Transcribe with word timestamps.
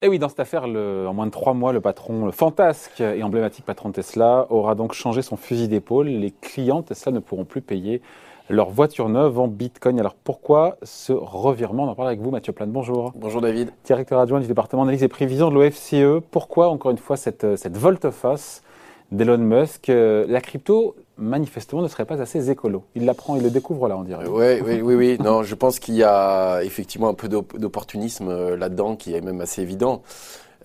Et 0.00 0.06
oui, 0.06 0.20
dans 0.20 0.28
cette 0.28 0.38
affaire, 0.38 0.68
le, 0.68 1.08
en 1.08 1.12
moins 1.12 1.26
de 1.26 1.32
trois 1.32 1.54
mois, 1.54 1.72
le 1.72 1.80
patron, 1.80 2.24
le 2.24 2.30
fantasque 2.30 3.00
et 3.00 3.20
emblématique 3.24 3.64
patron 3.64 3.90
Tesla, 3.90 4.46
aura 4.48 4.76
donc 4.76 4.92
changé 4.92 5.22
son 5.22 5.36
fusil 5.36 5.66
d'épaule. 5.66 6.06
Les 6.06 6.30
clients 6.30 6.82
Tesla 6.82 7.10
ne 7.10 7.18
pourront 7.18 7.44
plus 7.44 7.62
payer 7.62 8.00
leur 8.48 8.70
voiture 8.70 9.08
neuve 9.08 9.40
en 9.40 9.48
Bitcoin. 9.48 9.98
Alors 9.98 10.14
pourquoi 10.14 10.76
ce 10.84 11.12
revirement? 11.12 11.82
On 11.82 11.88
en 11.88 11.94
parle 11.96 12.08
avec 12.08 12.20
vous, 12.20 12.30
Mathieu 12.30 12.52
Plane. 12.52 12.70
Bonjour. 12.70 13.12
Bonjour 13.16 13.40
David. 13.40 13.72
Directeur 13.82 14.20
adjoint 14.20 14.38
du 14.38 14.46
département 14.46 14.84
d'analyse 14.84 15.02
et 15.02 15.08
prévision 15.08 15.50
de 15.50 15.54
l'OFCE. 15.54 16.22
Pourquoi, 16.30 16.68
encore 16.68 16.92
une 16.92 16.98
fois, 16.98 17.16
cette, 17.16 17.56
cette 17.56 17.76
volte-face 17.76 18.62
d'Elon 19.10 19.38
Musk? 19.38 19.88
La 19.88 20.40
crypto, 20.40 20.94
manifestement, 21.18 21.82
ne 21.82 21.88
serait 21.88 22.04
pas 22.04 22.20
assez 22.20 22.50
écolo. 22.50 22.84
Il 22.94 23.04
l'apprend, 23.04 23.36
il 23.36 23.42
le 23.42 23.50
découvre 23.50 23.88
là, 23.88 23.96
on 23.96 24.04
dirait. 24.04 24.26
Ouais, 24.26 24.62
oui, 24.64 24.80
oui, 24.80 24.94
oui. 24.94 25.18
Non, 25.20 25.42
je 25.42 25.54
pense 25.54 25.78
qu'il 25.78 25.94
y 25.94 26.04
a 26.04 26.60
effectivement 26.62 27.08
un 27.08 27.14
peu 27.14 27.28
d'opportunisme 27.28 28.28
euh, 28.28 28.56
là-dedans 28.56 28.96
qui 28.96 29.14
est 29.14 29.20
même 29.20 29.40
assez 29.40 29.62
évident. 29.62 30.02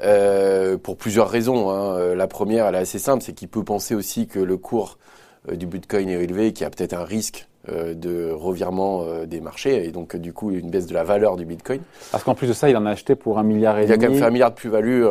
Euh, 0.01 0.77
pour 0.77 0.97
plusieurs 0.97 1.29
raisons. 1.29 1.69
Hein. 1.69 1.97
Euh, 1.97 2.15
la 2.15 2.27
première, 2.27 2.65
elle 2.67 2.75
est 2.75 2.79
assez 2.79 2.99
simple, 2.99 3.23
c'est 3.23 3.33
qu'il 3.33 3.47
peut 3.47 3.63
penser 3.63 3.93
aussi 3.93 4.27
que 4.27 4.39
le 4.39 4.57
cours 4.57 4.97
euh, 4.97 5.03
du 5.51 5.65
Bitcoin 5.65 6.09
est 6.09 6.23
élevé, 6.23 6.53
qu'il 6.53 6.63
y 6.63 6.67
a 6.67 6.69
peut-être 6.69 6.93
un 6.93 7.03
risque 7.03 7.47
euh, 7.69 7.93
de 7.93 8.29
revirement 8.29 9.03
euh, 9.03 9.25
des 9.25 9.39
marchés 9.39 9.85
et 9.85 9.91
donc 9.91 10.17
du 10.17 10.33
coup 10.33 10.51
une 10.51 10.69
baisse 10.69 10.85
de 10.85 10.93
la 10.93 11.03
valeur 11.03 11.37
du 11.37 11.45
Bitcoin. 11.45 11.79
Parce 12.11 12.23
qu'en 12.23 12.35
plus 12.35 12.47
de 12.47 12.53
ça, 12.53 12.69
il 12.69 12.75
en 12.75 12.85
a 12.85 12.91
acheté 12.91 13.15
pour 13.15 13.39
un 13.39 13.43
milliard 13.43 13.77
et 13.79 13.85
demi. 13.85 13.93
Il 13.93 13.93
a 13.93 13.97
quand 13.97 14.11
même 14.11 14.19
fait 14.19 14.25
un 14.25 14.31
milliard 14.31 14.51
de 14.51 14.55
plus-value 14.55 15.03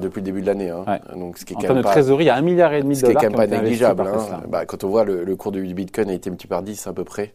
depuis 0.00 0.20
le 0.20 0.24
début 0.24 0.42
de 0.42 0.46
l'année. 0.46 0.68
Hein. 0.70 0.84
Donc 1.16 1.38
ce 1.38 1.46
qui 1.46 1.54
est 1.54 1.56
en 1.56 1.60
termes 1.60 1.78
de 1.78 1.82
trésorerie, 1.82 2.24
il 2.24 2.26
y 2.26 2.30
a 2.30 2.36
un 2.36 2.42
milliard 2.42 2.74
et 2.74 2.82
demi 2.82 2.94
de 2.94 3.00
dollars. 3.00 3.22
Ce 3.22 3.26
qui 3.26 3.26
est 3.26 3.30
quand 3.30 3.38
même 3.38 3.50
pas 3.50 3.62
négligeable. 3.62 4.02
Hein. 4.02 4.42
Bah, 4.48 4.66
quand 4.66 4.84
on 4.84 4.88
voit 4.88 5.04
le, 5.04 5.24
le, 5.24 5.36
cours 5.36 5.52
du 5.52 5.62
Bitcoin 5.72 6.10
a 6.10 6.12
été 6.12 6.28
multiplié 6.28 6.50
par 6.50 6.62
10 6.62 6.86
à 6.86 6.92
peu 6.92 7.04
près. 7.04 7.32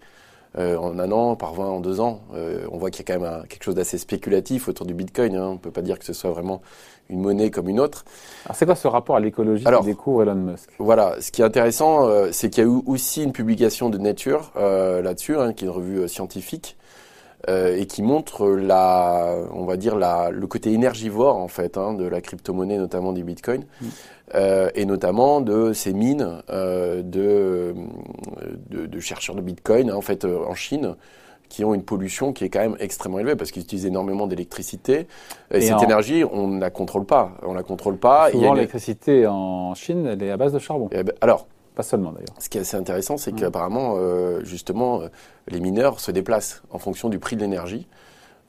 Euh, 0.58 0.78
en 0.78 0.98
un 0.98 1.12
an, 1.12 1.36
par 1.36 1.54
20 1.54 1.64
en 1.66 1.80
deux 1.80 2.00
ans. 2.00 2.22
Euh, 2.34 2.66
on 2.72 2.80
voit 2.80 2.90
qu'il 2.90 3.08
y 3.08 3.12
a 3.12 3.14
quand 3.14 3.22
même 3.22 3.32
un, 3.32 3.44
quelque 3.44 3.64
chose 3.64 3.76
d'assez 3.76 4.00
spéculatif 4.00 4.68
autour 4.68 4.88
du 4.88 4.96
Bitcoin. 4.96 5.36
Hein. 5.36 5.46
On 5.50 5.54
ne 5.54 5.58
peut 5.60 5.70
pas 5.70 5.84
dire 5.84 6.00
que 6.00 6.06
ce 6.06 6.14
soit 6.14 6.32
vraiment 6.32 6.64
une 7.08 7.22
monnaie 7.22 7.52
comme 7.52 7.70
une 7.70 7.80
autre. 7.80 8.04
Alors 8.46 8.56
c'est 8.56 8.66
quoi 8.66 8.74
ce 8.74 8.88
rapport 8.88 9.16
à 9.16 9.20
l'écologie 9.20 9.64
qui 9.64 9.86
découvre 9.86 10.24
Elon 10.24 10.34
Musk? 10.34 10.72
Voilà, 10.80 11.22
ce 11.22 11.32
qui 11.32 11.44
est 11.44 11.46
intéressant, 11.46 12.08
euh, 12.08 12.30
c'est 12.32 12.50
qu'il 12.50 12.64
y 12.64 12.68
a 12.68 12.70
eu 12.70 12.82
aussi 12.88 13.24
une 13.24 13.32
publication 13.32 13.92
de 13.92 14.00
Nature 14.00 14.52
là-dessus, 14.56 15.38
hein, 15.38 15.54
qui 15.54 15.66
est 15.66 15.68
une 15.68 15.74
revue 15.74 16.08
scientifique, 16.08 16.78
et 17.48 17.86
qui 17.88 18.04
montre 18.04 18.48
la, 18.50 19.36
on 19.54 19.66
va 19.66 19.78
dire 19.78 19.96
la, 19.96 20.30
le 20.30 20.46
côté 20.46 20.74
énergivore 20.74 21.38
en 21.38 21.48
fait 21.48 21.78
hein, 21.78 21.94
de 21.94 22.06
la 22.06 22.22
crypto-monnaie, 22.22 22.78
notamment 22.78 23.14
du 23.14 23.24
Bitcoin. 23.24 23.64
Mm. 23.82 23.88
Euh, 24.36 24.70
et 24.76 24.86
notamment 24.86 25.42
de 25.42 25.74
ces 25.74 25.92
mines 25.92 26.44
euh, 26.52 27.02
de, 27.02 27.74
de, 28.70 28.86
de, 28.86 29.00
chercheurs 29.00 29.36
de 29.36 29.42
Bitcoin, 29.42 29.90
hein, 29.90 29.96
en 29.96 30.02
fait, 30.02 30.24
euh, 30.24 30.46
en 30.48 30.54
Chine, 30.54 30.96
qui 31.48 31.66
ont 31.66 31.74
une 31.74 31.82
pollution 31.82 32.32
qui 32.32 32.44
est 32.44 32.50
quand 32.50 32.60
même 32.60 32.76
extrêmement 32.80 33.18
élevée 33.18 33.36
parce 33.36 33.50
qu'ils 33.50 33.64
utilisent 33.64 33.88
énormément 33.88 34.28
d'électricité. 34.28 35.08
Et, 35.50 35.62
cette 35.62 35.82
énergie, 35.82 36.24
on 36.32 36.48
ne 36.48 36.60
la 36.60 36.70
contrôle 36.70 37.06
pas. 37.06 37.32
On 37.42 37.54
la 37.56 37.64
contrôle 37.64 37.98
pas. 37.98 38.30
Souvent, 38.30 38.54
l'électricité 38.54 39.26
en 39.26 39.74
Chine, 39.74 40.06
elle 40.06 40.22
est 40.22 40.30
à 40.30 40.38
base 40.38 40.54
de 40.54 40.60
charbon. 40.60 40.90
Ben, 40.92 41.12
alors, 41.22 41.48
pas 41.80 41.84
seulement 41.84 42.12
d'ailleurs. 42.12 42.36
Ce 42.40 42.50
qui 42.50 42.58
est 42.58 42.62
assez 42.62 42.76
intéressant, 42.76 43.16
c'est 43.16 43.32
qu'apparemment, 43.32 43.94
euh, 43.96 44.44
justement, 44.44 45.04
les 45.48 45.62
mineurs 45.62 46.02
se 46.02 46.12
déplacent 46.12 46.62
en 46.72 46.78
fonction 46.78 47.08
du 47.08 47.20
prix 47.20 47.38
de 47.38 47.42
l'énergie. 47.42 47.88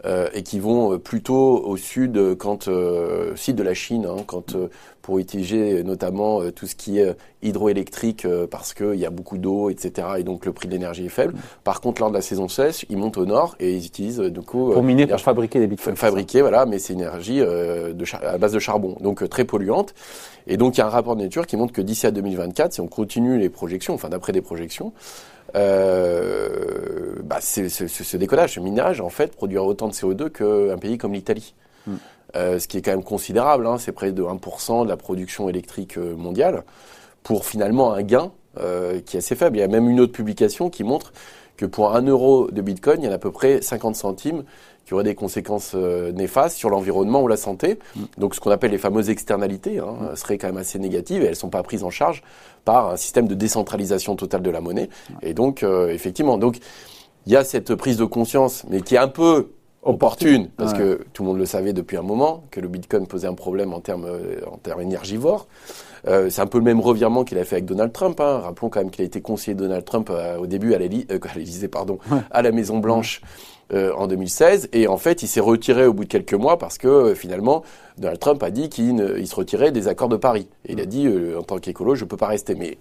Euh, 0.06 0.30
et 0.32 0.42
qui 0.42 0.58
vont 0.58 0.94
euh, 0.94 0.98
plutôt 0.98 1.62
au 1.62 1.76
sud, 1.76 2.34
quand 2.38 2.68
euh, 2.68 3.36
sud 3.36 3.56
de 3.56 3.62
la 3.62 3.74
Chine, 3.74 4.06
hein, 4.06 4.22
quand 4.26 4.56
pour 5.02 5.18
utiliser 5.18 5.84
notamment 5.84 6.50
tout 6.52 6.66
ce 6.66 6.74
qui 6.74 6.98
est 6.98 7.14
hydroélectrique 7.42 8.26
parce 8.50 8.74
qu'il 8.74 8.96
y 8.96 9.06
a 9.06 9.10
beaucoup 9.10 9.38
d'eau, 9.38 9.70
etc. 9.70 10.08
Et 10.18 10.22
donc 10.22 10.46
le 10.46 10.52
prix 10.52 10.68
de 10.68 10.72
l'énergie 10.72 11.06
est 11.06 11.10
faible. 11.10 11.34
Par 11.64 11.80
contre, 11.80 12.00
lors 12.00 12.10
de 12.10 12.16
la 12.16 12.22
saison 12.22 12.48
sèche, 12.48 12.84
ils 12.90 12.96
montent 12.96 13.18
au 13.18 13.26
nord 13.26 13.56
et 13.60 13.74
ils 13.74 13.86
utilisent 13.86 14.18
du 14.18 14.40
coup 14.40 14.72
pour 14.72 14.82
miner, 14.82 15.06
pour 15.06 15.20
fabriquer 15.20 15.58
des 15.58 15.66
bitcoins. 15.66 15.96
Fabriquer, 15.96 16.42
voilà, 16.42 16.66
mais 16.66 16.78
c'est 16.78 16.92
énergie 16.92 17.38
de 17.38 18.04
à 18.24 18.38
base 18.38 18.52
de 18.52 18.58
charbon, 18.58 18.96
donc 19.00 19.28
très 19.28 19.44
polluante. 19.44 19.94
Et 20.46 20.56
donc 20.56 20.76
il 20.76 20.80
y 20.80 20.82
a 20.82 20.86
un 20.86 20.90
rapport 20.90 21.16
de 21.16 21.22
nature 21.22 21.46
qui 21.46 21.56
montre 21.56 21.72
que 21.72 21.82
d'ici 21.82 22.06
à 22.06 22.10
2024, 22.10 22.72
si 22.72 22.80
on 22.80 22.88
continue 22.88 23.38
les 23.38 23.48
projections, 23.48 23.94
enfin 23.94 24.08
d'après 24.08 24.32
des 24.32 24.42
projections, 24.42 24.92
euh, 25.56 27.14
bah 27.24 27.38
c'est, 27.40 27.68
ce 27.68 28.16
décollage, 28.16 28.54
ce 28.54 28.60
minage, 28.60 29.00
en 29.00 29.08
fait, 29.08 29.34
produira 29.34 29.64
autant 29.64 29.88
de 29.88 29.92
CO2 29.92 30.30
qu'un 30.30 30.78
pays 30.78 30.98
comme 30.98 31.12
l'Italie. 31.12 31.54
Mm. 31.86 31.94
Euh, 32.36 32.58
ce 32.58 32.68
qui 32.68 32.78
est 32.78 32.82
quand 32.82 32.92
même 32.92 33.02
considérable, 33.02 33.66
hein, 33.66 33.78
c'est 33.78 33.92
près 33.92 34.12
de 34.12 34.22
1% 34.22 34.84
de 34.84 34.88
la 34.88 34.96
production 34.96 35.48
électrique 35.48 35.98
euh, 35.98 36.14
mondiale, 36.14 36.62
pour 37.22 37.44
finalement 37.44 37.92
un 37.92 38.02
gain 38.02 38.32
euh, 38.58 39.00
qui 39.00 39.16
est 39.16 39.18
assez 39.18 39.36
faible. 39.36 39.56
Il 39.56 39.60
y 39.60 39.62
a 39.62 39.68
même 39.68 39.88
une 39.88 40.00
autre 40.00 40.12
publication 40.12 40.70
qui 40.70 40.84
montre 40.84 41.12
que 41.56 41.66
pour 41.66 41.94
un 41.94 42.02
euro 42.02 42.50
de 42.50 42.62
Bitcoin, 42.62 43.02
il 43.02 43.04
y 43.04 43.08
en 43.08 43.12
a 43.12 43.16
à 43.16 43.18
peu 43.18 43.30
près 43.30 43.60
50 43.60 43.94
centimes 43.94 44.44
qui 44.86 44.94
auraient 44.94 45.04
des 45.04 45.14
conséquences 45.14 45.72
euh, 45.74 46.10
néfastes 46.10 46.56
sur 46.56 46.70
l'environnement 46.70 47.22
ou 47.22 47.28
la 47.28 47.36
santé. 47.36 47.78
Mm. 47.94 48.00
Donc 48.18 48.34
ce 48.34 48.40
qu'on 48.40 48.50
appelle 48.50 48.70
les 48.70 48.78
fameuses 48.78 49.10
externalités 49.10 49.78
hein, 49.78 49.94
mm. 50.12 50.16
seraient 50.16 50.38
quand 50.38 50.48
même 50.48 50.56
assez 50.56 50.78
négatives 50.78 51.22
et 51.22 51.26
elles 51.26 51.30
ne 51.32 51.36
sont 51.36 51.50
pas 51.50 51.62
prises 51.62 51.84
en 51.84 51.90
charge 51.90 52.22
par 52.64 52.90
un 52.90 52.96
système 52.96 53.28
de 53.28 53.34
décentralisation 53.34 54.16
totale 54.16 54.42
de 54.42 54.50
la 54.50 54.60
monnaie. 54.60 54.88
Et 55.22 55.34
donc 55.34 55.62
euh, 55.62 55.90
effectivement, 55.90 56.38
donc 56.38 56.58
il 57.26 57.32
y 57.32 57.36
a 57.36 57.44
cette 57.44 57.74
prise 57.74 57.98
de 57.98 58.04
conscience, 58.04 58.64
mais 58.68 58.80
qui 58.80 58.94
est 58.94 58.98
un 58.98 59.08
peu 59.08 59.50
opportune, 59.82 60.50
parce 60.56 60.74
que 60.74 61.00
tout 61.12 61.22
le 61.22 61.28
monde 61.30 61.38
le 61.38 61.46
savait 61.46 61.72
depuis 61.72 61.96
un 61.96 62.02
moment, 62.02 62.44
que 62.50 62.60
le 62.60 62.68
Bitcoin 62.68 63.06
posait 63.06 63.26
un 63.26 63.34
problème 63.34 63.72
en 63.72 63.80
termes, 63.80 64.04
euh, 64.04 64.40
en 64.50 64.58
termes 64.58 64.82
énergivores. 64.82 65.46
Euh, 66.06 66.28
c'est 66.28 66.42
un 66.42 66.46
peu 66.46 66.58
le 66.58 66.64
même 66.64 66.80
revirement 66.80 67.24
qu'il 67.24 67.38
a 67.38 67.44
fait 67.44 67.56
avec 67.56 67.64
Donald 67.66 67.92
Trump. 67.92 68.20
Hein. 68.20 68.40
Rappelons 68.44 68.68
quand 68.68 68.80
même 68.80 68.90
qu'il 68.90 69.02
a 69.02 69.06
été 69.06 69.20
conseiller 69.20 69.54
de 69.54 69.62
Donald 69.62 69.84
Trump 69.84 70.08
euh, 70.10 70.36
au 70.36 70.46
début 70.46 70.74
à 70.74 70.78
l'Élysée, 70.78 71.68
pardon, 71.68 71.98
à 72.30 72.42
la 72.42 72.52
Maison 72.52 72.78
Blanche. 72.78 73.22
En 73.72 74.06
2016 74.06 74.68
et 74.72 74.88
en 74.88 74.96
fait 74.96 75.22
il 75.22 75.28
s'est 75.28 75.40
retiré 75.40 75.86
au 75.86 75.92
bout 75.92 76.04
de 76.04 76.08
quelques 76.08 76.34
mois 76.34 76.58
parce 76.58 76.76
que 76.76 77.14
finalement 77.14 77.62
Donald 77.98 78.18
Trump 78.18 78.42
a 78.42 78.50
dit 78.50 78.68
qu'il 78.68 79.26
se 79.26 79.34
retirait 79.34 79.70
des 79.70 79.86
accords 79.86 80.08
de 80.08 80.16
Paris 80.16 80.48
et 80.66 80.72
il 80.72 80.80
a 80.80 80.86
dit 80.86 81.08
en 81.38 81.42
tant 81.42 81.58
qu'écolo 81.58 81.94
je 81.94 82.04
peux 82.04 82.16
pas 82.16 82.26
rester 82.26 82.54
mais 82.56 82.78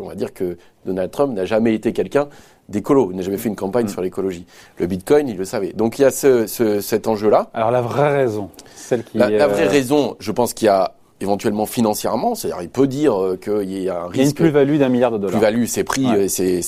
on 0.00 0.06
va 0.06 0.14
dire 0.14 0.32
que 0.32 0.56
Donald 0.86 1.10
Trump 1.10 1.34
n'a 1.34 1.44
jamais 1.44 1.74
été 1.74 1.92
quelqu'un 1.92 2.28
d'écolo. 2.70 3.08
Il 3.10 3.16
n'a 3.16 3.22
jamais 3.22 3.36
fait 3.36 3.48
une 3.48 3.56
campagne 3.56 3.86
mm. 3.86 3.90
sur 3.90 4.00
l'écologie. 4.00 4.46
Le 4.78 4.86
Bitcoin, 4.86 5.28
il 5.28 5.36
le 5.36 5.44
savait. 5.44 5.72
Donc 5.72 5.98
il 5.98 6.02
y 6.02 6.04
a 6.04 6.10
ce, 6.10 6.46
ce, 6.46 6.80
cet 6.80 7.06
enjeu-là. 7.08 7.50
Alors 7.52 7.70
la 7.70 7.82
vraie 7.82 8.16
raison, 8.16 8.48
celle 8.74 9.04
qui. 9.04 9.18
La, 9.18 9.28
la 9.28 9.48
vraie 9.48 9.66
euh, 9.66 9.70
raison, 9.70 10.16
je 10.18 10.32
pense 10.32 10.54
qu'il 10.54 10.66
y 10.66 10.70
a 10.70 10.94
éventuellement 11.20 11.66
financièrement, 11.66 12.34
c'est-à-dire 12.34 12.62
il 12.62 12.70
peut 12.70 12.86
dire 12.86 13.20
euh, 13.20 13.36
qu'il 13.36 13.70
y 13.82 13.90
a 13.90 14.02
un 14.02 14.06
risque. 14.06 14.14
Il 14.14 14.18
y 14.18 14.24
a 14.24 14.28
une 14.28 14.34
plus-value 14.34 14.78
d'un 14.78 14.88
milliard 14.88 15.10
de 15.10 15.18
dollars. 15.18 15.32
Plus-value, 15.32 15.66
c'est 15.66 15.84
pris, 15.84 16.06
euh, 16.06 16.28
c'est 16.28 16.62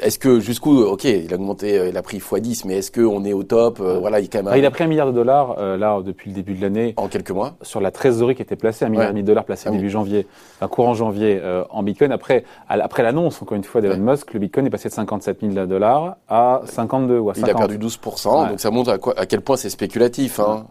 est-ce 0.00 0.18
que 0.18 0.40
jusqu'où, 0.40 0.80
ok, 0.82 1.04
il 1.04 1.32
a 1.32 1.36
augmenté, 1.36 1.78
euh, 1.78 1.88
il 1.88 1.96
a 1.96 2.02
pris 2.02 2.18
x10, 2.18 2.62
mais 2.66 2.78
est-ce 2.78 2.92
qu'on 2.92 3.24
est 3.24 3.32
au 3.32 3.42
top 3.42 3.80
euh, 3.80 3.98
Voilà, 3.98 4.20
il, 4.20 4.28
quand 4.28 4.42
même... 4.42 4.56
il 4.56 4.64
a 4.64 4.70
pris 4.70 4.84
un 4.84 4.86
milliard 4.86 5.06
de 5.06 5.12
dollars 5.12 5.56
euh, 5.58 5.76
là 5.76 6.00
depuis 6.04 6.30
le 6.30 6.36
début 6.36 6.54
de 6.54 6.62
l'année. 6.62 6.94
En 6.96 7.08
quelques 7.08 7.30
mois. 7.30 7.54
Sur 7.62 7.80
la 7.80 7.90
trésorerie 7.90 8.34
qui 8.34 8.42
était 8.42 8.56
placée, 8.56 8.84
un 8.84 8.88
milliard 8.88 9.08
et 9.08 9.12
demi 9.12 9.22
de 9.22 9.26
dollars 9.26 9.44
placé 9.44 9.68
ah 9.68 9.72
début 9.72 9.90
janvier, 9.90 10.26
un 10.60 10.68
courant 10.68 10.94
janvier 10.94 11.40
en 11.70 11.82
Bitcoin. 11.82 12.12
Après, 12.12 12.44
après 12.68 13.02
l'annonce, 13.02 13.42
encore 13.42 13.56
une 13.56 13.64
fois, 13.64 13.80
d'Elon 13.80 13.98
Musk, 13.98 14.32
le 14.34 14.40
Bitcoin 14.40 14.66
est 14.66 14.70
passé 14.70 14.88
de 14.88 14.94
57 14.94 15.38
000 15.40 15.66
dollars 15.66 16.16
à 16.28 16.62
52 16.64 17.18
ou 17.18 17.30
à 17.30 17.34
50. 17.34 17.48
Il 17.48 17.50
a 17.50 17.54
perdu 17.54 17.78
12% 17.78 18.48
donc 18.48 18.60
ça 18.60 18.70
montre 18.70 18.90
à, 18.90 18.98
quoi, 18.98 19.18
à 19.18 19.26
quel 19.26 19.40
point 19.40 19.56
c'est 19.56 19.70
spéculatif. 19.70 20.40
Hein, 20.40 20.66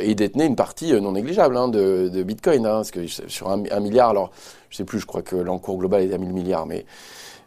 et 0.00 0.10
il 0.10 0.16
détenait 0.16 0.46
une 0.46 0.56
partie 0.56 0.92
non 1.00 1.12
négligeable 1.12 1.56
hein, 1.56 1.68
de, 1.68 2.08
de, 2.08 2.22
Bitcoin, 2.22 2.66
hein, 2.66 2.76
parce 2.76 2.90
que 2.90 3.06
sur 3.06 3.50
un, 3.50 3.62
un 3.70 3.80
milliard, 3.80 4.10
alors 4.10 4.30
je 4.70 4.76
sais 4.76 4.84
plus, 4.84 5.00
je 5.00 5.06
crois 5.06 5.22
que 5.22 5.36
l'encours 5.36 5.76
global 5.76 6.02
est 6.02 6.14
à 6.14 6.18
1000 6.18 6.32
milliards, 6.32 6.66
mais 6.66 6.86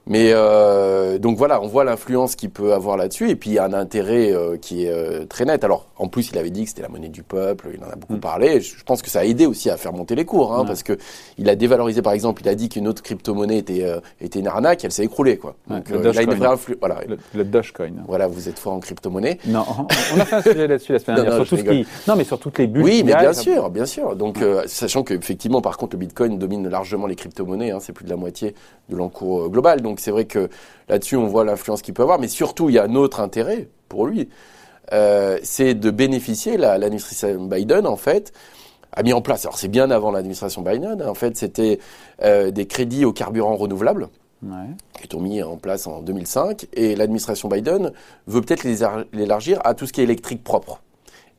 mais 0.07 0.31
euh, 0.33 1.17
donc 1.17 1.37
voilà, 1.37 1.61
on 1.61 1.67
voit 1.67 1.83
l'influence 1.83 2.35
qu'il 2.35 2.51
peut 2.51 2.73
avoir 2.73 2.97
là-dessus, 2.97 3.29
et 3.29 3.35
puis 3.35 3.51
il 3.51 3.53
y 3.53 3.59
a 3.59 3.65
un 3.65 3.73
intérêt 3.73 4.31
euh, 4.31 4.57
qui 4.57 4.85
est 4.85 4.91
euh, 4.91 5.25
très 5.25 5.45
net. 5.45 5.63
Alors 5.63 5.87
en 5.97 6.07
plus, 6.07 6.29
il 6.31 6.37
avait 6.37 6.51
dit 6.51 6.63
que 6.63 6.69
c'était 6.69 6.83
la 6.83 6.89
monnaie 6.89 7.09
du 7.09 7.23
peuple, 7.23 7.69
il 7.73 7.83
en 7.83 7.89
a 7.89 7.95
beaucoup 7.95 8.15
mm. 8.15 8.19
parlé. 8.19 8.61
Je, 8.61 8.83
pense 8.83 9.01
que 9.01 9.09
ça 9.09 9.21
a 9.21 9.23
aidé 9.25 9.45
aussi 9.45 9.69
à 9.69 9.77
faire 9.77 9.93
monter 9.93 10.15
les 10.15 10.25
cours, 10.25 10.53
hein, 10.53 10.65
parce 10.65 10.83
que 10.83 10.97
il 11.37 11.49
a 11.49 11.55
dévalorisé, 11.55 12.01
par 12.01 12.13
exemple, 12.13 12.43
il 12.43 12.49
a 12.49 12.55
dit 12.55 12.69
qu'une 12.69 12.87
autre 12.87 13.01
crypto-monnaie 13.01 13.57
était 13.57 13.83
euh, 13.83 13.99
était 14.21 14.39
une 14.39 14.47
arnaque, 14.47 14.85
elle 14.85 14.91
s'est 14.91 15.05
écroulée, 15.05 15.37
quoi. 15.37 15.55
donc 15.67 15.89
le 15.89 15.99
il 16.11 16.19
a 16.19 16.21
une 16.21 16.33
vraie 16.33 16.47
influence. 16.47 16.79
Voilà. 16.79 16.99
Le, 17.33 17.43
Dogecoin. 17.43 18.03
Voilà, 18.07 18.27
vous 18.27 18.49
êtes 18.49 18.59
fort 18.59 18.73
en 18.73 18.79
crypto-monnaie. 18.79 19.39
Non, 19.47 19.65
on 20.15 20.19
a 20.19 20.25
fait 20.25 20.35
un 20.35 20.41
sujet 20.41 20.67
là-dessus 20.67 20.93
la 20.93 20.99
semaine 20.99 21.15
dernière. 21.17 21.35
sur 21.35 21.47
tout 21.47 21.57
ce 21.57 21.63
qui... 21.63 21.87
Non, 22.07 22.15
mais 22.15 22.23
sur 22.23 22.39
toutes 22.39 22.57
les 22.59 22.67
bulles. 22.67 22.83
Oui, 22.83 23.03
mais 23.03 23.15
bien 23.15 23.33
sûr, 23.33 23.69
bien 23.69 23.85
sûr. 23.85 24.15
Donc 24.15 24.37
sachant 24.67 25.03
que 25.03 25.13
effectivement, 25.13 25.61
par 25.61 25.77
contre, 25.77 25.95
le 25.95 25.99
Bitcoin 25.99 26.37
domine 26.37 26.67
largement 26.67 27.07
les 27.07 27.15
crypto-monnaies, 27.15 27.71
hein, 27.71 27.79
c'est 27.79 27.93
plus 27.93 28.05
de 28.05 28.09
la 28.09 28.17
moitié 28.17 28.53
de 28.89 28.95
l'encours 28.95 29.49
global. 29.49 29.81
Donc 29.81 29.94
c'est 29.99 30.11
vrai 30.11 30.25
que 30.25 30.49
Là-dessus, 30.87 31.15
on 31.15 31.27
voit 31.27 31.43
l'influence 31.43 31.81
qu'il 31.81 31.93
peut 31.93 32.03
avoir, 32.03 32.19
mais 32.19 32.27
surtout, 32.27 32.69
il 32.69 32.75
y 32.75 32.79
a 32.79 32.83
un 32.83 32.95
autre 32.95 33.19
intérêt 33.19 33.67
pour 33.89 34.05
lui, 34.05 34.29
euh, 34.93 35.39
c'est 35.43 35.73
de 35.73 35.89
bénéficier, 35.89 36.57
l'administration 36.57 37.45
Biden, 37.45 37.87
en 37.87 37.95
fait, 37.95 38.33
a 38.91 39.03
mis 39.03 39.13
en 39.13 39.21
place, 39.21 39.45
alors 39.45 39.57
c'est 39.57 39.67
bien 39.67 39.89
avant 39.89 40.11
l'administration 40.11 40.61
Biden, 40.61 41.01
en 41.03 41.15
fait, 41.15 41.37
c'était 41.37 41.79
euh, 42.21 42.51
des 42.51 42.67
crédits 42.67 43.05
au 43.05 43.13
carburant 43.13 43.55
renouvelable. 43.55 44.09
qui 45.09 45.15
ont 45.15 45.21
mis 45.21 45.41
en 45.41 45.57
place 45.57 45.87
en 45.87 46.01
2005, 46.01 46.67
et 46.73 46.95
l'administration 46.95 47.49
Biden 47.49 47.91
veut 48.27 48.41
peut-être 48.41 48.63
l'élargir 49.11 49.59
à 49.63 49.73
tout 49.73 49.87
ce 49.87 49.93
qui 49.93 50.01
est 50.01 50.03
électrique 50.03 50.43
propre. 50.43 50.81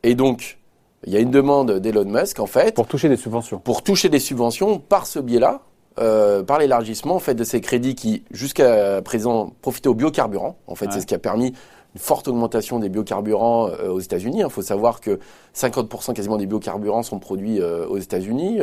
Et 0.03 0.13
donc, 0.13 0.57
il 1.05 1.13
y 1.13 1.15
a 1.15 1.19
une 1.19 1.31
demande 1.31 1.79
d'Elon 1.79 2.05
Musk, 2.05 2.39
en 2.39 2.47
fait. 2.47 2.75
Pour 2.75 2.87
toucher 2.87 3.07
des 3.07 3.15
subventions. 3.15 3.59
Pour 3.59 3.81
toucher 3.81 4.09
des 4.09 4.19
subventions 4.19 4.79
par 4.79 5.07
ce 5.07 5.19
biais-là, 5.19 5.61
euh, 5.99 6.43
par 6.43 6.59
l'élargissement 6.59 7.15
en 7.15 7.19
fait 7.19 7.35
de 7.35 7.43
ces 7.43 7.61
crédits 7.61 7.95
qui 7.95 8.23
jusqu'à 8.31 9.01
présent 9.01 9.53
profitaient 9.61 9.89
aux 9.89 9.95
biocarburants. 9.95 10.57
En 10.67 10.75
fait, 10.75 10.91
c'est 10.91 11.01
ce 11.01 11.05
qui 11.05 11.15
a 11.15 11.19
permis 11.19 11.53
une 11.95 12.01
forte 12.01 12.27
augmentation 12.27 12.79
des 12.79 12.89
biocarburants 12.89 13.69
aux 13.89 13.99
États-Unis. 13.99 14.41
Il 14.45 14.49
faut 14.49 14.61
savoir 14.61 15.01
que 15.01 15.19
50% 15.55 16.13
quasiment 16.13 16.37
des 16.37 16.45
biocarburants 16.45 17.03
sont 17.03 17.17
produits 17.17 17.61
aux 17.61 17.97
États-Unis. 17.97 18.57
il 18.57 18.61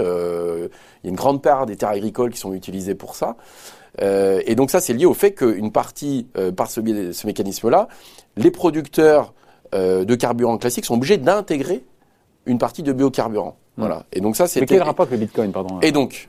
y 1.04 1.06
a 1.06 1.10
une 1.10 1.16
grande 1.16 1.42
part 1.42 1.66
des 1.66 1.76
terres 1.76 1.88
agricoles 1.88 2.30
qui 2.30 2.38
sont 2.38 2.52
utilisées 2.52 2.94
pour 2.94 3.16
ça. 3.16 3.36
et 4.00 4.54
donc 4.54 4.70
ça, 4.70 4.80
c'est 4.80 4.92
lié 4.92 5.06
au 5.06 5.14
fait 5.14 5.32
qu'une 5.32 5.72
partie, 5.72 6.28
par 6.56 6.70
ce, 6.70 6.80
ce 7.12 7.26
mécanisme-là, 7.26 7.88
les 8.36 8.52
producteurs 8.52 9.32
de 9.72 10.14
carburants 10.14 10.58
classiques 10.58 10.84
sont 10.84 10.94
obligés 10.94 11.16
d'intégrer 11.16 11.82
une 12.46 12.58
partie 12.58 12.82
de 12.82 12.92
biocarburants. 12.92 13.56
Hmm. 13.76 13.80
Voilà. 13.80 14.04
Et 14.12 14.20
donc 14.20 14.36
ça, 14.36 14.46
c'est. 14.46 14.60
Mais 14.60 14.66
quel 14.66 14.82
rapport 14.82 15.06
avec 15.06 15.18
le 15.18 15.26
Bitcoin, 15.26 15.52
pardon? 15.52 15.80
Et 15.80 15.92
donc, 15.92 16.28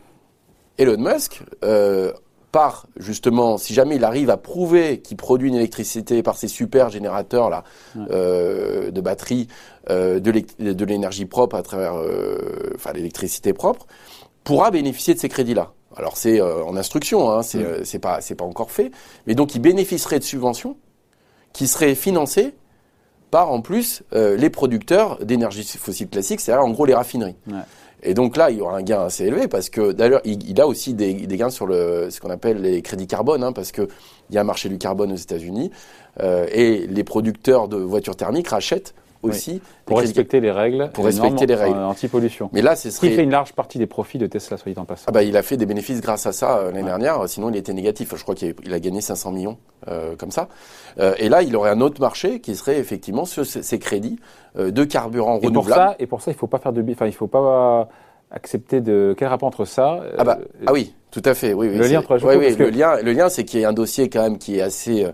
Elon 0.77 0.97
Musk, 0.97 1.43
euh, 1.63 2.11
par 2.51 2.87
justement, 2.97 3.57
si 3.57 3.73
jamais 3.73 3.97
il 3.97 4.03
arrive 4.05 4.29
à 4.29 4.37
prouver 4.37 5.01
qu'il 5.01 5.17
produit 5.17 5.49
une 5.49 5.55
électricité 5.55 6.23
par 6.23 6.37
ces 6.37 6.47
super 6.47 6.89
générateurs 6.89 7.49
là 7.49 7.63
euh, 7.97 8.91
de 8.91 9.01
batterie, 9.01 9.47
euh, 9.89 10.19
de 10.21 10.85
l'énergie 10.85 11.25
propre 11.25 11.57
à 11.57 11.63
travers, 11.63 11.95
euh, 11.95 12.71
enfin 12.75 12.93
l'électricité 12.93 13.51
propre, 13.51 13.87
pourra 14.45 14.71
bénéficier 14.71 15.13
de 15.13 15.19
ces 15.19 15.27
crédits-là. 15.29 15.73
Alors 15.97 16.15
c'est 16.17 16.39
euh, 16.39 16.63
en 16.63 16.77
instruction, 16.77 17.29
hein, 17.29 17.41
c'est 17.43 17.85
c'est 17.85 17.99
pas 17.99 18.21
c'est 18.21 18.35
pas 18.35 18.45
encore 18.45 18.71
fait, 18.71 18.91
mais 19.27 19.35
donc 19.35 19.55
il 19.55 19.59
bénéficierait 19.59 20.19
de 20.19 20.23
subventions 20.25 20.77
qui 21.51 21.67
seraient 21.67 21.95
financées 21.95 22.53
par 23.31 23.51
en 23.51 23.59
plus 23.61 24.03
euh, 24.13 24.37
les 24.37 24.49
producteurs 24.49 25.23
d'énergie 25.25 25.63
fossile 25.65 26.07
classique, 26.07 26.39
c'est-à-dire 26.39 26.63
en 26.63 26.69
gros 26.71 26.85
les 26.85 26.93
raffineries. 26.93 27.35
Et 28.05 28.13
donc 28.13 28.37
là, 28.37 28.51
il 28.51 28.59
y 28.59 28.61
aura 28.61 28.77
un 28.77 28.83
gain 28.83 29.01
assez 29.01 29.25
élevé 29.25 29.47
parce 29.47 29.69
que 29.69 29.91
d'ailleurs, 29.91 30.21
il, 30.25 30.61
a 30.61 30.67
aussi 30.67 30.93
des, 30.93 31.15
gains 31.15 31.49
sur 31.49 31.67
ce 31.67 32.19
qu'on 32.19 32.29
appelle 32.29 32.61
les 32.61 32.81
crédits 32.81 33.07
carbone, 33.07 33.43
hein, 33.43 33.51
parce 33.51 33.71
qu'il 33.71 33.87
y 34.29 34.37
a 34.37 34.41
un 34.41 34.45
marché 34.45 34.69
du 34.69 34.77
carbone 34.77 35.11
aux 35.11 35.17
États-Unis 35.17 35.71
euh, 36.21 36.45
et 36.51 36.85
les 36.87 37.03
producteurs 37.03 37.67
de 37.67 37.77
voitures 37.77 38.15
thermiques 38.15 38.49
rachètent 38.49 38.93
aussi. 39.25 39.61
Pour 39.85 39.99
respecter 39.99 40.39
les 40.39 40.51
règles. 40.51 40.89
Pour 40.93 41.05
respecter 41.05 41.45
les 41.45 41.55
règles. 41.55 41.77
Anti-pollution. 41.77 42.49
Mais 42.53 42.61
là, 42.61 42.75
c'est 42.75 42.91
serait... 42.91 43.09
Qui 43.09 43.15
fait 43.15 43.23
une 43.23 43.31
large 43.31 43.53
partie 43.53 43.77
des 43.77 43.87
profits 43.87 44.17
de 44.17 44.27
Tesla, 44.27 44.57
soit 44.57 44.71
dit 44.71 44.79
en 44.79 44.85
passant. 44.85 45.05
Ah 45.07 45.11
bah, 45.11 45.23
il 45.23 45.35
a 45.37 45.43
fait 45.43 45.57
des 45.57 45.65
bénéfices 45.65 46.01
grâce 46.01 46.25
à 46.25 46.31
ça 46.31 46.57
euh, 46.57 46.71
l'année 46.71 46.83
dernière, 46.83 47.27
sinon 47.27 47.49
il 47.49 47.55
était 47.55 47.73
négatif. 47.73 48.13
Je 48.15 48.23
crois 48.23 48.35
qu'il 48.35 48.73
a 48.73 48.79
gagné 48.79 49.01
500 49.01 49.31
millions 49.31 49.57
euh, 49.87 50.15
comme 50.15 50.31
ça. 50.31 50.47
Euh, 50.99 51.13
et 51.17 51.29
là, 51.29 51.41
il 51.41 51.55
aurait 51.55 51.69
un 51.69 51.81
autre 51.81 52.01
marché 52.01 52.39
qui 52.39 52.55
serait 52.55 52.79
effectivement 52.79 53.25
sur 53.25 53.45
ces 53.45 53.79
crédits 53.79 54.17
de 54.55 54.83
carburant 54.83 55.39
et 55.41 55.51
Pour 55.51 55.67
ça, 55.67 55.95
et 55.99 56.07
pour 56.07 56.21
ça, 56.21 56.31
il 56.31 56.35
ne 56.35 56.39
faut 56.39 56.47
pas 56.47 56.59
faire 56.59 56.73
de... 56.73 56.83
Enfin, 56.91 57.07
il 57.07 57.13
faut 57.13 57.27
pas 57.27 57.89
accepter 58.31 58.81
de... 58.81 59.13
Quel 59.17 59.27
rapport 59.27 59.47
entre 59.47 59.65
ça 59.65 60.01
ah, 60.17 60.23
bah, 60.23 60.39
ah 60.65 60.73
oui, 60.73 60.93
tout 61.11 61.21
à 61.25 61.33
fait. 61.33 61.53
Oui, 61.53 61.69
le 61.69 61.87
lien 61.87 61.99
entre 61.99 62.17
oui, 62.25 62.35
oui, 62.37 62.55
le, 62.55 62.69
lien, 62.69 63.01
le 63.01 63.11
lien, 63.11 63.29
c'est 63.29 63.43
qu'il 63.43 63.59
y 63.59 63.65
a 63.65 63.69
un 63.69 63.73
dossier 63.73 64.09
quand 64.09 64.21
même 64.21 64.37
qui 64.37 64.57
est 64.57 64.61
assez... 64.61 65.05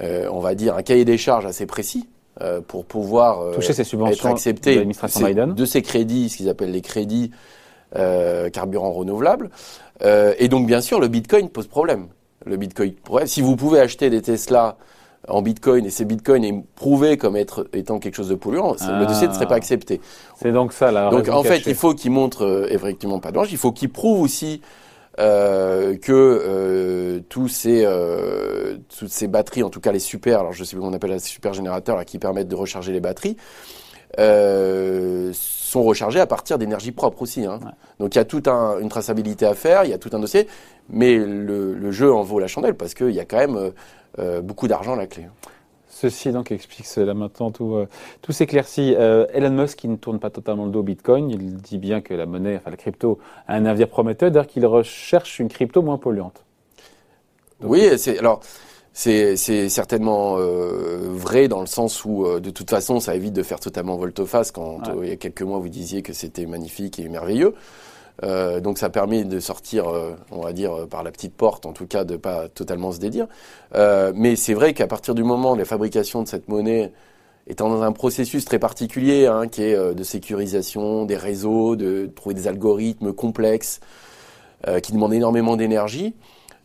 on 0.00 0.40
va 0.40 0.54
dire 0.54 0.76
un 0.76 0.82
cahier 0.82 1.04
des 1.04 1.18
charges 1.18 1.46
assez 1.46 1.66
précis 1.66 2.08
euh, 2.42 2.60
pour 2.66 2.86
pouvoir 2.86 3.40
euh, 3.40 3.54
Toucher 3.54 3.72
ces 3.72 3.84
subventions 3.84 4.28
être 4.28 4.34
accepté 4.34 4.76
de, 4.82 5.52
de, 5.52 5.64
ces 5.64 5.82
crédits, 5.82 6.30
ce 6.30 6.38
qu'ils 6.38 6.48
appellent 6.48 6.70
les 6.70 6.80
crédits 6.80 7.30
euh, 7.96 8.48
carburants 8.48 8.92
renouvelables. 8.92 9.50
et 10.02 10.48
donc, 10.48 10.66
bien 10.66 10.80
sûr, 10.80 11.00
le 11.00 11.08
Bitcoin 11.08 11.50
pose 11.50 11.66
problème. 11.66 12.08
Le 12.46 12.56
Bitcoin, 12.56 12.94
si 13.26 13.42
vous 13.42 13.56
pouvez 13.56 13.80
acheter 13.80 14.08
des 14.08 14.22
Tesla 14.22 14.78
en 15.28 15.42
Bitcoin 15.42 15.84
et 15.84 15.90
ces 15.90 16.06
Bitcoins 16.06 16.42
est 16.42 16.64
prouvé 16.76 17.18
comme 17.18 17.36
être, 17.36 17.68
étant 17.74 17.98
quelque 17.98 18.14
chose 18.14 18.30
de 18.30 18.34
polluant, 18.34 18.74
le 18.80 19.06
dossier 19.06 19.28
ne 19.28 19.34
serait 19.34 19.46
pas 19.46 19.54
ah. 19.54 19.58
accepté. 19.58 20.00
C'est 20.40 20.52
donc 20.52 20.72
ça 20.72 20.90
la 20.90 21.10
Donc 21.10 21.28
en 21.28 21.42
fait, 21.42 21.66
il 21.66 21.74
faut 21.74 21.92
qu'il 21.92 22.10
montre 22.10 22.68
effectivement 22.70 23.18
pas 23.18 23.32
de 23.32 23.38
Il 23.50 23.58
faut 23.58 23.72
qu'il 23.72 23.90
prouve 23.90 24.22
aussi 24.22 24.62
euh, 25.18 25.96
que 25.96 26.12
euh, 26.12 27.20
tous 27.28 27.48
ces, 27.48 27.84
euh, 27.84 28.76
toutes 28.98 29.10
ces 29.10 29.26
batteries, 29.26 29.62
en 29.62 29.70
tout 29.70 29.80
cas 29.80 29.92
les 29.92 29.98
super, 29.98 30.40
alors 30.40 30.52
je 30.52 30.64
sais 30.64 30.70
plus 30.70 30.78
comment 30.78 30.92
on 30.92 30.94
appelle 30.94 31.10
les 31.10 31.18
super 31.18 31.52
générateurs 31.52 31.96
là, 31.96 32.04
qui 32.04 32.18
permettent 32.18 32.48
de 32.48 32.54
recharger 32.54 32.92
les 32.92 33.00
batteries, 33.00 33.36
euh, 34.18 35.30
sont 35.32 35.82
rechargés 35.82 36.20
à 36.20 36.26
partir 36.26 36.58
d'énergie 36.58 36.92
propre 36.92 37.22
aussi. 37.22 37.44
Hein. 37.44 37.60
Donc 37.98 38.14
il 38.14 38.18
y 38.18 38.20
a 38.20 38.24
toute 38.24 38.48
un, 38.48 38.78
une 38.80 38.88
traçabilité 38.88 39.46
à 39.46 39.54
faire, 39.54 39.84
il 39.84 39.90
y 39.90 39.94
a 39.94 39.98
tout 39.98 40.10
un 40.12 40.18
dossier, 40.18 40.46
mais 40.88 41.16
le, 41.16 41.74
le 41.74 41.90
jeu 41.90 42.12
en 42.12 42.22
vaut 42.22 42.38
la 42.38 42.48
chandelle 42.48 42.74
parce 42.74 42.94
qu'il 42.94 43.10
y 43.10 43.20
a 43.20 43.24
quand 43.24 43.38
même 43.38 43.72
euh, 44.18 44.40
beaucoup 44.40 44.68
d'argent 44.68 44.94
à 44.94 44.96
la 44.96 45.06
clé. 45.06 45.26
Ceci 46.00 46.32
donc 46.32 46.50
explique 46.50 46.86
cela 46.86 47.12
maintenant, 47.12 47.50
tout, 47.50 47.74
euh, 47.74 47.86
tout 48.22 48.32
s'éclaircit. 48.32 48.94
Euh, 48.96 49.26
Elon 49.34 49.50
Musk, 49.50 49.80
qui 49.80 49.88
ne 49.88 49.96
tourne 49.96 50.18
pas 50.18 50.30
totalement 50.30 50.64
le 50.64 50.70
dos 50.70 50.80
au 50.80 50.82
Bitcoin, 50.82 51.28
il 51.28 51.56
dit 51.58 51.76
bien 51.76 52.00
que 52.00 52.14
la 52.14 52.24
monnaie, 52.24 52.56
enfin 52.56 52.70
la 52.70 52.78
crypto, 52.78 53.18
a 53.46 53.56
un 53.56 53.66
avenir 53.66 53.86
prometteur, 53.86 54.30
d'ailleurs 54.30 54.46
qu'il 54.46 54.64
recherche 54.64 55.40
une 55.40 55.50
crypto 55.50 55.82
moins 55.82 55.98
polluante. 55.98 56.42
oui, 57.62 57.98
c'est 57.98 58.18
alors 58.18 58.40
c'est 58.94 59.36
certainement 59.68 60.36
euh, 60.38 61.10
vrai 61.10 61.48
dans 61.48 61.60
le 61.60 61.66
sens 61.66 62.02
où 62.06 62.26
de 62.40 62.50
toute 62.50 62.70
façon 62.70 62.98
ça 62.98 63.14
évite 63.14 63.34
de 63.34 63.42
faire 63.42 63.60
totalement 63.60 63.96
volte-face 63.96 64.52
quand 64.52 64.80
il 65.02 65.08
y 65.08 65.12
a 65.12 65.16
quelques 65.16 65.42
mois 65.42 65.58
vous 65.58 65.68
disiez 65.68 66.00
que 66.00 66.14
c'était 66.14 66.46
magnifique 66.46 66.98
et 66.98 67.10
merveilleux. 67.10 67.54
Euh, 68.22 68.60
donc 68.60 68.78
ça 68.78 68.90
permet 68.90 69.24
de 69.24 69.40
sortir, 69.40 69.88
euh, 69.88 70.12
on 70.30 70.40
va 70.40 70.52
dire, 70.52 70.86
par 70.88 71.02
la 71.02 71.10
petite 71.10 71.34
porte, 71.34 71.66
en 71.66 71.72
tout 71.72 71.86
cas 71.86 72.04
de 72.04 72.16
pas 72.16 72.48
totalement 72.48 72.92
se 72.92 72.98
dédire. 72.98 73.26
Euh, 73.74 74.12
mais 74.14 74.36
c'est 74.36 74.54
vrai 74.54 74.74
qu'à 74.74 74.86
partir 74.86 75.14
du 75.14 75.22
moment 75.22 75.52
où 75.52 75.56
la 75.56 75.64
fabrication 75.64 76.22
de 76.22 76.28
cette 76.28 76.48
monnaie 76.48 76.92
étant 77.46 77.68
dans 77.68 77.82
un 77.82 77.92
processus 77.92 78.44
très 78.44 78.58
particulier, 78.58 79.26
hein, 79.26 79.48
qui 79.48 79.62
est 79.62 79.94
de 79.94 80.02
sécurisation 80.04 81.04
des 81.04 81.16
réseaux, 81.16 81.74
de 81.74 82.08
trouver 82.14 82.34
des 82.34 82.46
algorithmes 82.46 83.12
complexes, 83.12 83.80
qui 84.82 84.92
demandent 84.92 85.14
énormément 85.14 85.56
d'énergie, 85.56 86.14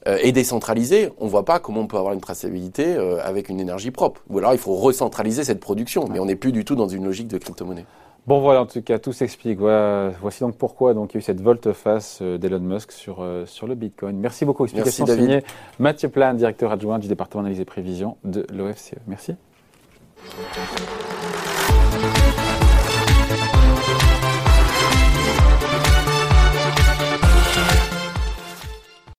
et 0.05 0.31
décentralisé, 0.31 1.09
on 1.17 1.27
voit 1.27 1.45
pas 1.45 1.59
comment 1.59 1.81
on 1.81 1.87
peut 1.87 1.97
avoir 1.97 2.13
une 2.13 2.21
traçabilité 2.21 2.93
avec 3.23 3.49
une 3.49 3.59
énergie 3.59 3.89
propre. 3.89 4.21
Ou 4.29 4.37
alors 4.37 4.53
il 4.53 4.59
faut 4.59 4.75
recentraliser 4.75 5.43
cette 5.43 5.61
production, 5.61 6.07
mais 6.11 6.19
on 6.19 6.25
n'est 6.25 6.35
plus 6.35 6.51
du 6.51 6.65
tout 6.65 6.75
dans 6.75 6.89
une 6.89 7.05
logique 7.05 7.29
de 7.29 7.39
crypto-monnaie. 7.39 7.85
Bon 8.27 8.39
voilà, 8.39 8.61
en 8.61 8.65
tout 8.65 8.81
cas, 8.81 8.97
tout 8.97 9.13
s'explique. 9.13 9.59
Voici 9.59 10.39
donc 10.39 10.57
pourquoi 10.57 10.93
donc, 10.95 11.13
il 11.13 11.15
y 11.15 11.17
a 11.17 11.19
eu 11.19 11.21
cette 11.21 11.41
volte-face 11.41 12.19
euh, 12.21 12.37
d'Elon 12.39 12.59
Musk 12.59 12.91
sur, 12.91 13.17
euh, 13.21 13.45
sur 13.45 13.67
le 13.67 13.75
Bitcoin. 13.75 14.17
Merci 14.17 14.45
beaucoup. 14.45 14.65
Explication 14.65 15.05
Merci, 15.05 15.21
signée 15.21 15.43
Mathieu 15.77 16.09
Plan, 16.09 16.33
directeur 16.33 16.71
adjoint 16.71 16.97
du 16.97 17.07
département 17.07 17.43
d'analyse 17.43 17.61
et 17.61 17.65
prévision 17.65 18.17
de 18.23 18.47
l'OFCE. 18.51 18.95
Merci. 19.07 19.35